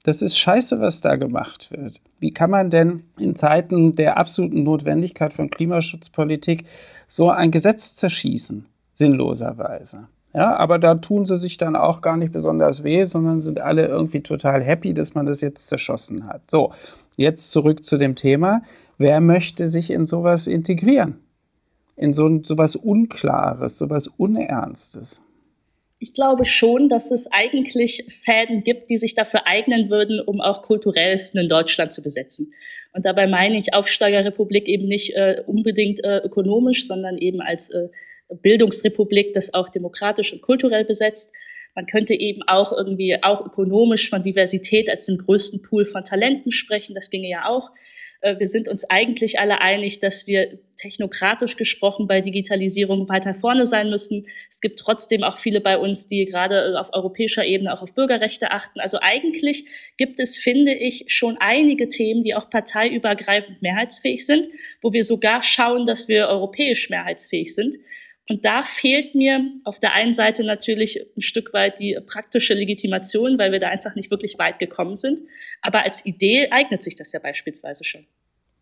Das 0.05 0.23
ist 0.23 0.39
scheiße, 0.39 0.81
was 0.81 1.01
da 1.01 1.17
gemacht 1.17 1.71
wird. 1.71 2.01
Wie 2.21 2.33
kann 2.33 2.51
man 2.51 2.71
denn 2.71 3.05
in 3.19 3.35
Zeiten 3.35 3.95
der 3.95 4.17
absoluten 4.17 4.63
Notwendigkeit 4.63 5.33
von 5.33 5.51
Klimaschutzpolitik 5.51 6.65
so 7.07 7.31
ein 7.31 7.51
Gesetz 7.51 7.95
zerschießen? 7.95 8.67
Sinnloserweise. 8.93 10.09
Ja, 10.35 10.57
aber 10.57 10.79
da 10.79 10.95
tun 10.97 11.27
sie 11.27 11.37
sich 11.37 11.57
dann 11.57 11.75
auch 11.75 12.01
gar 12.01 12.17
nicht 12.17 12.33
besonders 12.33 12.85
weh, 12.85 13.05
sondern 13.05 13.41
sind 13.41 13.61
alle 13.61 13.87
irgendwie 13.87 14.21
total 14.21 14.63
happy, 14.63 14.95
dass 14.95 15.15
man 15.15 15.27
das 15.27 15.41
jetzt 15.41 15.69
zerschossen 15.69 16.27
hat. 16.27 16.51
So, 16.51 16.73
jetzt 17.17 17.51
zurück 17.51 17.85
zu 17.85 17.97
dem 17.97 18.15
Thema. 18.15 18.63
Wer 18.99 19.21
möchte 19.21 19.67
sich 19.67 19.91
in 19.91 20.05
sowas 20.05 20.47
integrieren? 20.47 21.19
In 21.97 22.13
so 22.13 22.43
sowas 22.43 22.77
Unklares, 22.77 23.79
sowas 23.79 24.09
Unernstes? 24.17 25.21
Ich 26.01 26.15
glaube 26.15 26.45
schon, 26.45 26.89
dass 26.89 27.11
es 27.11 27.31
eigentlich 27.33 28.05
Fäden 28.09 28.63
gibt, 28.63 28.89
die 28.89 28.97
sich 28.97 29.15
dafür 29.15 29.47
eignen 29.47 29.91
würden, 29.91 30.21
um 30.21 30.41
auch 30.41 30.63
kulturell 30.63 31.21
in 31.33 31.49
Deutschland 31.49 31.93
zu 31.93 32.03
besetzen. 32.03 32.53
Und 32.93 33.05
dabei 33.05 33.27
meine 33.27 33.59
ich 33.59 33.75
Aufsteigerrepublik 33.75 34.67
eben 34.69 34.87
nicht 34.87 35.15
äh, 35.15 35.43
unbedingt 35.47 36.03
äh, 36.05 36.19
ökonomisch, 36.19 36.87
sondern 36.87 37.19
eben 37.19 37.41
als 37.41 37.71
äh, 37.71 37.89
Bildungsrepublik, 38.29 39.33
das 39.33 39.55
auch 39.55 39.69
demokratisch 39.69 40.33
und 40.33 40.43
kulturell 40.43 40.85
besetzt. 40.85 41.35
Man 41.75 41.87
könnte 41.87 42.15
eben 42.15 42.43
auch 42.47 42.73
irgendwie 42.73 43.23
auch 43.23 43.45
ökonomisch 43.45 44.09
von 44.09 44.23
Diversität 44.23 44.89
als 44.89 45.07
dem 45.07 45.19
größten 45.19 45.63
Pool 45.63 45.87
von 45.87 46.05
Talenten 46.05 46.53
sprechen. 46.53 46.95
Das 46.95 47.11
ginge 47.11 47.29
ja 47.29 47.49
auch. 47.49 47.71
Äh, 48.21 48.39
wir 48.39 48.47
sind 48.47 48.69
uns 48.69 48.89
eigentlich 48.89 49.39
alle 49.39 49.61
einig, 49.61 50.01
dass 50.01 50.27
wir 50.27 50.59
technokratisch 50.77 51.57
gesprochen 51.57 52.07
bei 52.07 52.21
Digitalisierung 52.21 53.09
weiter 53.09 53.35
vorne 53.35 53.67
sein 53.67 53.91
müssen. 53.91 54.27
Es 54.49 54.61
gibt 54.61 54.79
trotzdem 54.79 55.25
auch 55.25 55.39
viele 55.39 55.61
bei 55.61 55.77
uns, 55.79 56.09
die 56.09 56.25
gerade 56.25 56.73
äh, 56.73 56.77
auf 56.77 56.93
europäischer 56.93 57.45
Ebene 57.45 57.73
auch 57.73 57.83
auf 57.83 57.95
Bürgerrechte 57.95 58.51
achten. 58.51 58.81
Also 58.81 58.99
eigentlich 59.01 59.67
gibt 59.97 60.21
es, 60.21 60.37
finde 60.37 60.75
ich, 60.75 61.05
schon 61.09 61.37
einige 61.39 61.89
Themen, 61.89 62.23
die 62.23 62.35
auch 62.35 62.51
parteiübergreifend 62.51 63.63
mehrheitsfähig 63.63 64.25
sind, 64.25 64.49
wo 64.83 64.93
wir 64.93 65.05
sogar 65.05 65.43
schauen, 65.43 65.87
dass 65.87 66.09
wir 66.09 66.29
europäisch 66.29 66.91
mehrheitsfähig 66.91 67.55
sind. 67.55 67.77
Und 68.29 68.45
da 68.45 68.63
fehlt 68.63 69.15
mir 69.15 69.41
auf 69.65 69.81
der 69.81 69.95
einen 69.95 70.13
Seite 70.13 70.45
natürlich 70.45 71.01
ein 71.17 71.23
Stück 71.23 71.55
weit 71.55 71.81
die 71.81 71.99
praktische 72.07 72.53
Legitimation, 72.53 73.39
weil 73.39 73.53
wir 73.53 73.61
da 73.61 73.69
einfach 73.69 73.95
nicht 73.95 74.11
wirklich 74.11 74.39
weit 74.39 74.59
gekommen 74.59 74.97
sind. 74.97 75.21
Aber 75.63 75.83
als 75.85 76.05
Idee 76.05 76.49
eignet 76.51 76.83
sich 76.83 76.95
das 76.95 77.11
ja 77.13 77.21
beispielsweise 77.21 77.85
schon. 77.85 78.05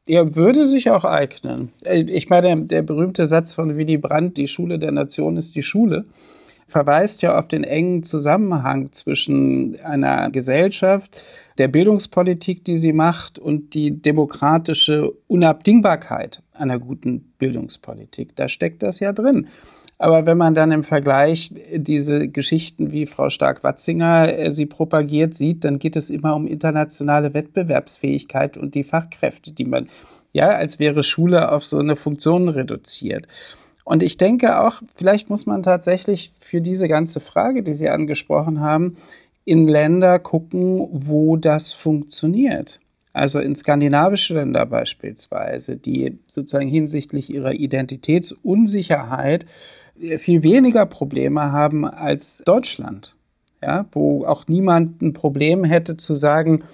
Ja, 0.06 0.36
würde 0.36 0.66
sich 0.66 0.90
auch 0.90 1.04
eignen. 1.04 1.72
Ich 1.84 2.28
meine, 2.28 2.62
der 2.62 2.82
berühmte 2.82 3.26
Satz 3.26 3.54
von 3.54 3.76
Willy 3.76 3.96
Brandt, 3.96 4.36
die 4.36 4.46
Schule 4.46 4.78
der 4.78 4.92
Nation 4.92 5.36
ist 5.36 5.56
die 5.56 5.62
Schule, 5.62 6.04
verweist 6.68 7.22
ja 7.22 7.36
auf 7.36 7.48
den 7.48 7.64
engen 7.64 8.04
Zusammenhang 8.04 8.92
zwischen 8.92 9.80
einer 9.80 10.30
Gesellschaft, 10.30 11.20
der 11.58 11.66
Bildungspolitik, 11.66 12.64
die 12.64 12.78
sie 12.78 12.92
macht, 12.92 13.40
und 13.40 13.74
die 13.74 14.00
demokratische 14.00 15.12
Unabdingbarkeit 15.26 16.42
einer 16.58 16.78
guten 16.78 17.32
Bildungspolitik. 17.38 18.36
Da 18.36 18.48
steckt 18.48 18.82
das 18.82 19.00
ja 19.00 19.12
drin. 19.12 19.48
Aber 19.98 20.26
wenn 20.26 20.36
man 20.36 20.54
dann 20.54 20.72
im 20.72 20.84
Vergleich 20.84 21.54
diese 21.72 22.28
Geschichten 22.28 22.92
wie 22.92 23.06
Frau 23.06 23.30
Stark-Watzinger 23.30 24.38
äh, 24.38 24.52
sie 24.52 24.66
propagiert 24.66 25.34
sieht, 25.34 25.64
dann 25.64 25.78
geht 25.78 25.96
es 25.96 26.10
immer 26.10 26.34
um 26.34 26.46
internationale 26.46 27.32
Wettbewerbsfähigkeit 27.32 28.56
und 28.56 28.74
die 28.74 28.84
Fachkräfte, 28.84 29.52
die 29.52 29.64
man, 29.64 29.88
ja, 30.32 30.48
als 30.48 30.78
wäre 30.78 31.02
Schule 31.02 31.50
auf 31.50 31.64
so 31.64 31.78
eine 31.78 31.96
Funktion 31.96 32.48
reduziert. 32.48 33.26
Und 33.84 34.02
ich 34.02 34.16
denke 34.16 34.60
auch, 34.60 34.82
vielleicht 34.94 35.30
muss 35.30 35.46
man 35.46 35.62
tatsächlich 35.62 36.32
für 36.40 36.60
diese 36.60 36.88
ganze 36.88 37.20
Frage, 37.20 37.62
die 37.62 37.74
Sie 37.74 37.88
angesprochen 37.88 38.60
haben, 38.60 38.96
in 39.44 39.68
Länder 39.68 40.18
gucken, 40.18 40.88
wo 40.90 41.36
das 41.36 41.72
funktioniert. 41.72 42.80
Also 43.16 43.40
in 43.40 43.54
skandinavische 43.54 44.34
Länder 44.34 44.66
beispielsweise, 44.66 45.78
die 45.78 46.18
sozusagen 46.26 46.68
hinsichtlich 46.68 47.30
ihrer 47.30 47.54
Identitätsunsicherheit 47.54 49.46
viel 50.18 50.42
weniger 50.42 50.84
Probleme 50.84 51.50
haben 51.50 51.86
als 51.86 52.42
Deutschland. 52.44 53.16
Ja, 53.62 53.86
wo 53.92 54.26
auch 54.26 54.48
niemand 54.48 55.00
ein 55.00 55.14
Problem 55.14 55.64
hätte 55.64 55.96
zu 55.96 56.14
sagen, 56.14 56.64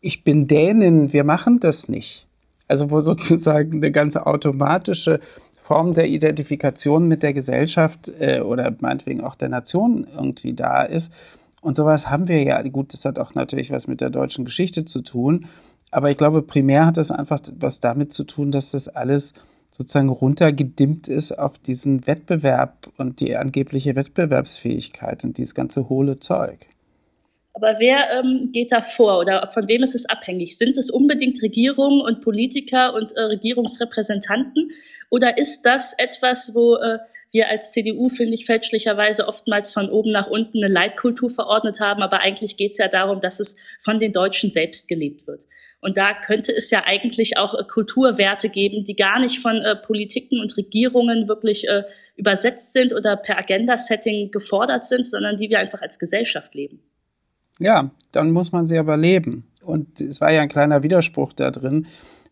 ich 0.00 0.24
bin 0.24 0.48
Dänin, 0.48 1.12
wir 1.12 1.22
machen 1.22 1.60
das 1.60 1.88
nicht. 1.88 2.26
Also 2.66 2.90
wo 2.90 2.98
sozusagen 3.00 3.76
eine 3.76 3.92
ganze 3.92 4.26
automatische 4.26 5.20
Form 5.60 5.94
der 5.94 6.08
Identifikation 6.08 7.06
mit 7.06 7.22
der 7.22 7.32
Gesellschaft 7.32 8.12
äh, 8.18 8.40
oder 8.40 8.74
meinetwegen 8.80 9.20
auch 9.20 9.36
der 9.36 9.50
Nation 9.50 10.08
irgendwie 10.16 10.52
da 10.52 10.82
ist. 10.82 11.12
Und 11.60 11.76
sowas 11.76 12.10
haben 12.10 12.26
wir 12.26 12.42
ja. 12.42 12.60
Gut, 12.62 12.92
das 12.92 13.04
hat 13.04 13.20
auch 13.20 13.36
natürlich 13.36 13.70
was 13.70 13.86
mit 13.86 14.00
der 14.00 14.10
deutschen 14.10 14.44
Geschichte 14.44 14.84
zu 14.84 15.00
tun. 15.00 15.46
Aber 15.92 16.10
ich 16.10 16.16
glaube, 16.16 16.42
primär 16.42 16.86
hat 16.86 16.96
das 16.96 17.10
einfach 17.10 17.38
was 17.60 17.78
damit 17.80 18.12
zu 18.12 18.24
tun, 18.24 18.50
dass 18.50 18.72
das 18.72 18.88
alles 18.88 19.34
sozusagen 19.70 20.08
runtergedimmt 20.08 21.06
ist 21.06 21.32
auf 21.32 21.58
diesen 21.58 22.06
Wettbewerb 22.06 22.90
und 22.96 23.20
die 23.20 23.36
angebliche 23.36 23.94
Wettbewerbsfähigkeit 23.94 25.22
und 25.22 25.38
dieses 25.38 25.54
ganze 25.54 25.88
hohle 25.88 26.18
Zeug. 26.18 26.66
Aber 27.54 27.76
wer 27.78 28.10
ähm, 28.18 28.50
geht 28.52 28.72
da 28.72 28.80
vor 28.80 29.18
oder 29.18 29.50
von 29.52 29.68
wem 29.68 29.82
ist 29.82 29.94
es 29.94 30.06
abhängig? 30.08 30.56
Sind 30.56 30.78
es 30.78 30.90
unbedingt 30.90 31.42
Regierungen 31.42 32.00
und 32.00 32.22
Politiker 32.22 32.94
und 32.94 33.12
äh, 33.12 33.20
Regierungsrepräsentanten? 33.20 34.70
Oder 35.10 35.36
ist 35.36 35.62
das 35.62 35.92
etwas, 35.98 36.54
wo 36.54 36.76
äh, 36.76 36.98
wir 37.32 37.48
als 37.48 37.72
CDU, 37.72 38.08
finde 38.08 38.34
ich, 38.34 38.46
fälschlicherweise 38.46 39.28
oftmals 39.28 39.72
von 39.72 39.90
oben 39.90 40.12
nach 40.12 40.28
unten 40.28 40.64
eine 40.64 40.72
Leitkultur 40.72 41.28
verordnet 41.28 41.80
haben, 41.80 42.02
aber 42.02 42.20
eigentlich 42.20 42.56
geht 42.56 42.72
es 42.72 42.78
ja 42.78 42.88
darum, 42.88 43.20
dass 43.20 43.40
es 43.40 43.56
von 43.80 44.00
den 44.00 44.12
Deutschen 44.12 44.50
selbst 44.50 44.88
gelebt 44.88 45.26
wird. 45.26 45.44
Und 45.82 45.96
da 45.96 46.14
könnte 46.14 46.52
es 46.54 46.70
ja 46.70 46.84
eigentlich 46.86 47.36
auch 47.36 47.58
äh, 47.58 47.64
Kulturwerte 47.64 48.48
geben, 48.48 48.84
die 48.84 48.94
gar 48.94 49.18
nicht 49.18 49.40
von 49.40 49.56
äh, 49.56 49.74
Politiken 49.74 50.40
und 50.40 50.56
Regierungen 50.56 51.26
wirklich 51.26 51.68
äh, 51.68 51.82
übersetzt 52.16 52.72
sind 52.72 52.94
oder 52.94 53.16
per 53.16 53.36
Agenda-Setting 53.36 54.30
gefordert 54.30 54.84
sind, 54.84 55.04
sondern 55.04 55.36
die 55.36 55.50
wir 55.50 55.58
einfach 55.58 55.82
als 55.82 55.98
Gesellschaft 55.98 56.54
leben. 56.54 56.80
Ja, 57.58 57.90
dann 58.12 58.30
muss 58.30 58.52
man 58.52 58.66
sie 58.66 58.78
aber 58.78 58.96
leben. 58.96 59.44
Und 59.64 60.00
es 60.00 60.20
war 60.20 60.32
ja 60.32 60.42
ein 60.42 60.48
kleiner 60.48 60.84
Widerspruch 60.84 61.32
da 61.32 61.50
drin, 61.50 61.86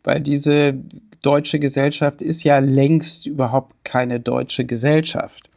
weil 0.05 0.21
diese 0.21 0.75
deutsche 1.21 1.59
Gesellschaft 1.59 2.23
ist 2.23 2.45
ja 2.45 2.61
längst 2.61 3.27
überhaupt 3.27 3.85
keine 3.85 4.21
deutsche 4.21 4.65
Gesellschaft. 4.65 5.50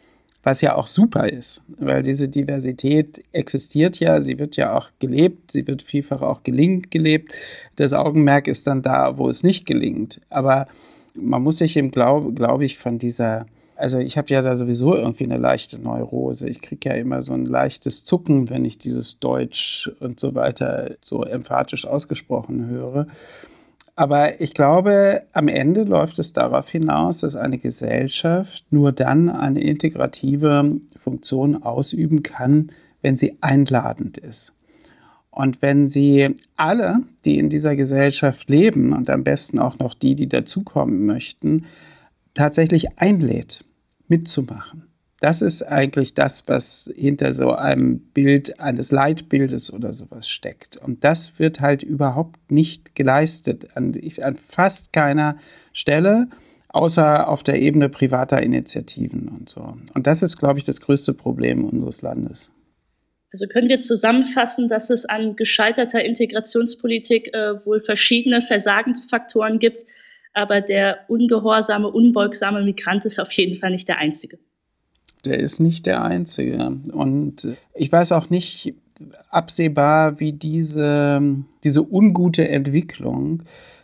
Was 0.43 0.59
ja 0.59 0.75
auch 0.75 0.87
super 0.87 1.29
ist, 1.29 1.61
weil 1.77 2.03
diese 2.03 2.27
Diversität 2.27 3.23
existiert 3.31 3.99
ja, 3.99 4.19
sie 4.19 4.37
wird 4.39 4.57
ja 4.57 4.77
auch 4.77 4.89
gelebt, 4.99 5.51
sie 5.51 5.65
wird 5.65 5.81
vielfach 5.81 6.21
auch 6.21 6.43
gelingend 6.43 6.91
gelebt. 6.91 7.33
Das 7.77 7.93
Augenmerk 7.93 8.47
ist 8.47 8.67
dann 8.67 8.81
da, 8.81 9.17
wo 9.17 9.29
es 9.29 9.43
nicht 9.43 9.65
gelingt. 9.65 10.19
Aber 10.29 10.67
man 11.15 11.41
muss 11.41 11.59
sich 11.59 11.77
eben, 11.77 11.91
glaube 11.91 12.33
glaub 12.33 12.61
ich, 12.61 12.77
von 12.77 12.97
dieser 12.97 13.45
also 13.75 13.97
ich 13.99 14.17
habe 14.17 14.29
ja 14.29 14.41
da 14.41 14.55
sowieso 14.55 14.95
irgendwie 14.95 15.23
eine 15.23 15.37
leichte 15.37 15.79
Neurose. 15.79 16.47
Ich 16.47 16.61
kriege 16.61 16.89
ja 16.89 16.95
immer 16.95 17.21
so 17.21 17.33
ein 17.33 17.45
leichtes 17.45 18.05
Zucken, 18.05 18.49
wenn 18.49 18.65
ich 18.65 18.77
dieses 18.77 19.19
Deutsch 19.19 19.91
und 19.99 20.19
so 20.19 20.35
weiter 20.35 20.91
so 21.01 21.23
emphatisch 21.23 21.85
ausgesprochen 21.85 22.67
höre. 22.67 23.07
Aber 23.95 24.41
ich 24.41 24.53
glaube, 24.53 25.23
am 25.33 25.47
Ende 25.47 25.83
läuft 25.83 26.17
es 26.17 26.33
darauf 26.33 26.69
hinaus, 26.69 27.19
dass 27.19 27.35
eine 27.35 27.59
Gesellschaft 27.59 28.65
nur 28.71 28.91
dann 28.91 29.29
eine 29.29 29.61
integrative 29.61 30.77
Funktion 30.97 31.61
ausüben 31.61 32.23
kann, 32.23 32.71
wenn 33.01 33.15
sie 33.15 33.37
einladend 33.41 34.17
ist. 34.17 34.53
Und 35.29 35.61
wenn 35.61 35.87
sie 35.87 36.35
alle, 36.57 37.01
die 37.25 37.37
in 37.37 37.49
dieser 37.49 37.75
Gesellschaft 37.75 38.49
leben 38.49 38.93
und 38.93 39.09
am 39.09 39.23
besten 39.23 39.59
auch 39.59 39.77
noch 39.79 39.93
die, 39.93 40.15
die 40.15 40.29
dazukommen 40.29 41.05
möchten, 41.05 41.65
tatsächlich 42.33 42.97
einlädt, 42.99 43.63
mitzumachen. 44.07 44.92
Das 45.23 45.41
ist 45.41 45.63
eigentlich 45.63 46.13
das, 46.13 46.49
was 46.49 46.91
hinter 46.97 47.33
so 47.33 47.53
einem 47.53 47.99
Bild 47.99 48.59
eines 48.59 48.91
Leitbildes 48.91 49.71
oder 49.71 49.93
sowas 49.93 50.27
steckt. 50.27 50.75
Und 50.75 51.05
das 51.05 51.39
wird 51.39 51.61
halt 51.61 51.81
überhaupt 51.81 52.51
nicht 52.51 52.93
geleistet 52.93 53.69
an, 53.77 53.97
an 54.21 54.35
fast 54.35 54.91
keiner 54.91 55.37
Stelle, 55.71 56.27
außer 56.67 57.29
auf 57.29 57.41
der 57.41 57.61
Ebene 57.61 57.87
privater 57.87 58.43
Initiativen 58.43 59.29
und 59.29 59.47
so. 59.47 59.77
Und 59.93 60.07
das 60.07 60.23
ist, 60.23 60.39
glaube 60.39 60.59
ich, 60.59 60.65
das 60.65 60.81
größte 60.81 61.13
Problem 61.13 61.63
unseres 61.63 62.01
Landes. 62.01 62.51
Also 63.31 63.47
können 63.47 63.69
wir 63.69 63.79
zusammenfassen, 63.79 64.67
dass 64.67 64.89
es 64.89 65.05
an 65.05 65.37
gescheiterter 65.37 66.03
Integrationspolitik 66.03 67.33
äh, 67.33 67.65
wohl 67.65 67.79
verschiedene 67.79 68.41
Versagensfaktoren 68.41 69.59
gibt, 69.59 69.85
aber 70.33 70.59
der 70.59 71.05
ungehorsame, 71.07 71.89
unbeugsame 71.89 72.61
Migrant 72.61 73.05
ist 73.05 73.21
auf 73.21 73.31
jeden 73.31 73.57
Fall 73.61 73.71
nicht 73.71 73.87
der 73.87 73.99
einzige 73.99 74.37
der 75.25 75.39
ist 75.39 75.59
nicht 75.59 75.85
der 75.85 76.03
Einzige. 76.03 76.77
Und 76.91 77.47
ich 77.73 77.91
weiß 77.91 78.11
auch 78.11 78.29
nicht 78.29 78.75
absehbar, 79.29 80.19
wie 80.19 80.33
diese, 80.33 81.21
diese 81.63 81.81
ungute 81.81 82.47
Entwicklung 82.47 83.43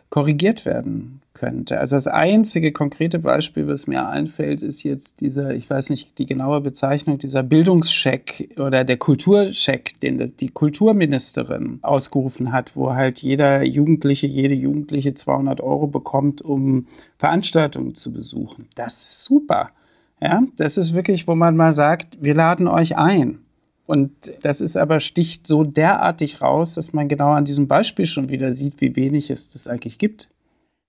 korrigiert 0.10 0.66
werden 0.66 1.22
könnte. 1.40 1.80
Also 1.80 1.96
das 1.96 2.08
einzige 2.08 2.74
konkrete 2.74 3.20
Beispiel, 3.20 3.68
was 3.68 3.88
mir 3.88 4.08
einfällt, 4.08 4.62
ist 4.62 4.84
jetzt 4.84 5.22
dieser, 5.22 5.54
ich 5.54 5.70
weiß 5.70 5.90
nicht 5.90 6.18
die 6.18 6.26
genaue 6.26 6.60
Bezeichnung, 6.60 7.18
dieser 7.18 7.44
Bildungscheck 7.44 8.50
oder 8.58 8.84
der 8.84 8.98
Kulturcheck, 8.98 10.00
den 10.02 10.18
die 10.40 10.50
Kulturministerin 10.50 11.80
ausgerufen 11.82 12.52
hat, 12.52 12.76
wo 12.76 12.94
halt 12.94 13.20
jeder 13.20 13.64
Jugendliche, 13.64 14.28
jede 14.28 14.56
Jugendliche 14.56 15.14
200 15.14 15.62
Euro 15.62 15.88
bekommt, 15.88 16.42
um 16.42 16.88
Veranstaltungen 17.18 17.96
zu 17.96 18.12
besuchen. 18.12 18.68
Das 18.76 18.96
ist 18.96 19.24
super. 19.24 19.72
Ja, 20.22 20.44
das 20.58 20.78
ist 20.78 20.94
wirklich, 20.94 21.28
wo 21.28 21.36
man 21.36 21.56
mal 21.56 21.72
sagt, 21.72 22.18
wir 22.22 22.34
laden 22.34 22.68
euch 22.68 22.98
ein. 22.98 23.40
Und 23.86 24.12
das 24.44 24.62
ist 24.62 24.78
aber 24.78 25.00
sticht 25.00 25.48
so 25.48 25.64
derartig 25.64 26.42
raus, 26.42 26.76
dass 26.76 26.94
man 26.94 27.08
genau 27.08 27.32
an 27.32 27.46
diesem 27.46 27.68
Beispiel 27.68 28.06
schon 28.06 28.30
wieder 28.30 28.54
sieht, 28.54 28.82
wie 28.82 28.96
wenig 28.96 29.32
es 29.32 29.52
das 29.52 29.68
eigentlich 29.68 29.98
gibt. 29.98 30.30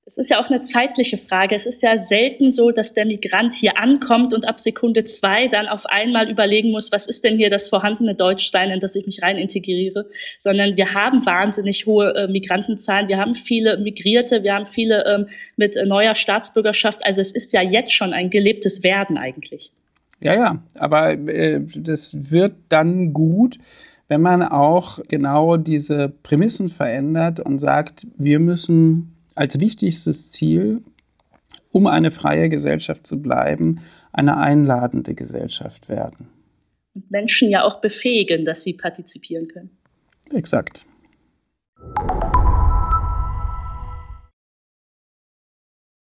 Es 0.07 0.19
ist 0.19 0.30
ja 0.30 0.40
auch 0.40 0.50
eine 0.50 0.62
zeitliche 0.62 1.19
Frage. 1.19 1.54
Es 1.54 1.66
ist 1.66 1.83
ja 1.83 2.02
selten 2.02 2.50
so, 2.50 2.71
dass 2.71 2.95
der 2.95 3.07
Migrant 3.07 3.54
hier 3.54 3.78
ankommt 3.78 4.33
und 4.35 4.49
ab 4.49 4.59
Sekunde 4.59 5.04
zwei 5.04 5.47
dann 5.47 5.69
auf 5.69 5.87
einmal 5.87 6.28
überlegen 6.30 6.71
muss, 6.71 6.90
was 6.90 7.07
ist 7.07 7.23
denn 7.23 7.37
hier 7.37 7.50
das 7.50 7.69
vorhandene 7.69 8.14
Deutschstein, 8.14 8.71
in 8.71 8.80
das 8.80 8.97
ich 8.97 9.07
mich 9.07 9.23
rein 9.23 9.37
integriere, 9.37 10.07
sondern 10.38 10.76
wir 10.76 10.95
haben 10.95 11.25
wahnsinnig 11.26 11.87
hohe 11.87 12.14
äh, 12.14 12.28
Migrantenzahlen. 12.28 13.09
Wir 13.09 13.19
haben 13.19 13.35
viele 13.35 13.76
Migrierte, 13.76 14.42
wir 14.42 14.54
haben 14.54 14.66
viele 14.66 15.04
ähm, 15.07 15.26
mit 15.57 15.76
neuer 15.87 16.14
Staatsbürgerschaft. 16.14 17.04
Also 17.04 17.21
es 17.21 17.30
ist 17.30 17.52
ja 17.52 17.62
jetzt 17.62 17.92
schon 17.92 18.12
ein 18.12 18.30
gelebtes 18.30 18.83
Werden 18.83 19.16
eigentlich. 19.16 19.71
Ja, 20.21 20.35
ja, 20.35 20.62
aber 20.75 21.12
äh, 21.12 21.61
das 21.76 22.30
wird 22.30 22.54
dann 22.69 23.12
gut, 23.12 23.59
wenn 24.09 24.23
man 24.23 24.42
auch 24.42 24.99
genau 25.09 25.57
diese 25.57 26.09
Prämissen 26.09 26.69
verändert 26.69 27.38
und 27.38 27.61
sagt, 27.61 28.07
wir 28.19 28.40
müssen 28.40 29.19
als 29.40 29.59
wichtigstes 29.59 30.32
Ziel, 30.32 30.82
um 31.70 31.87
eine 31.87 32.11
freie 32.11 32.50
Gesellschaft 32.50 33.06
zu 33.06 33.23
bleiben, 33.23 33.80
eine 34.12 34.37
einladende 34.37 35.14
Gesellschaft 35.14 35.88
werden. 35.88 36.28
Und 36.94 37.11
Menschen 37.11 37.49
ja 37.49 37.64
auch 37.64 37.80
befähigen, 37.80 38.44
dass 38.44 38.64
sie 38.64 38.75
partizipieren 38.75 39.49
können. 39.49 39.70
Exakt. 40.35 40.85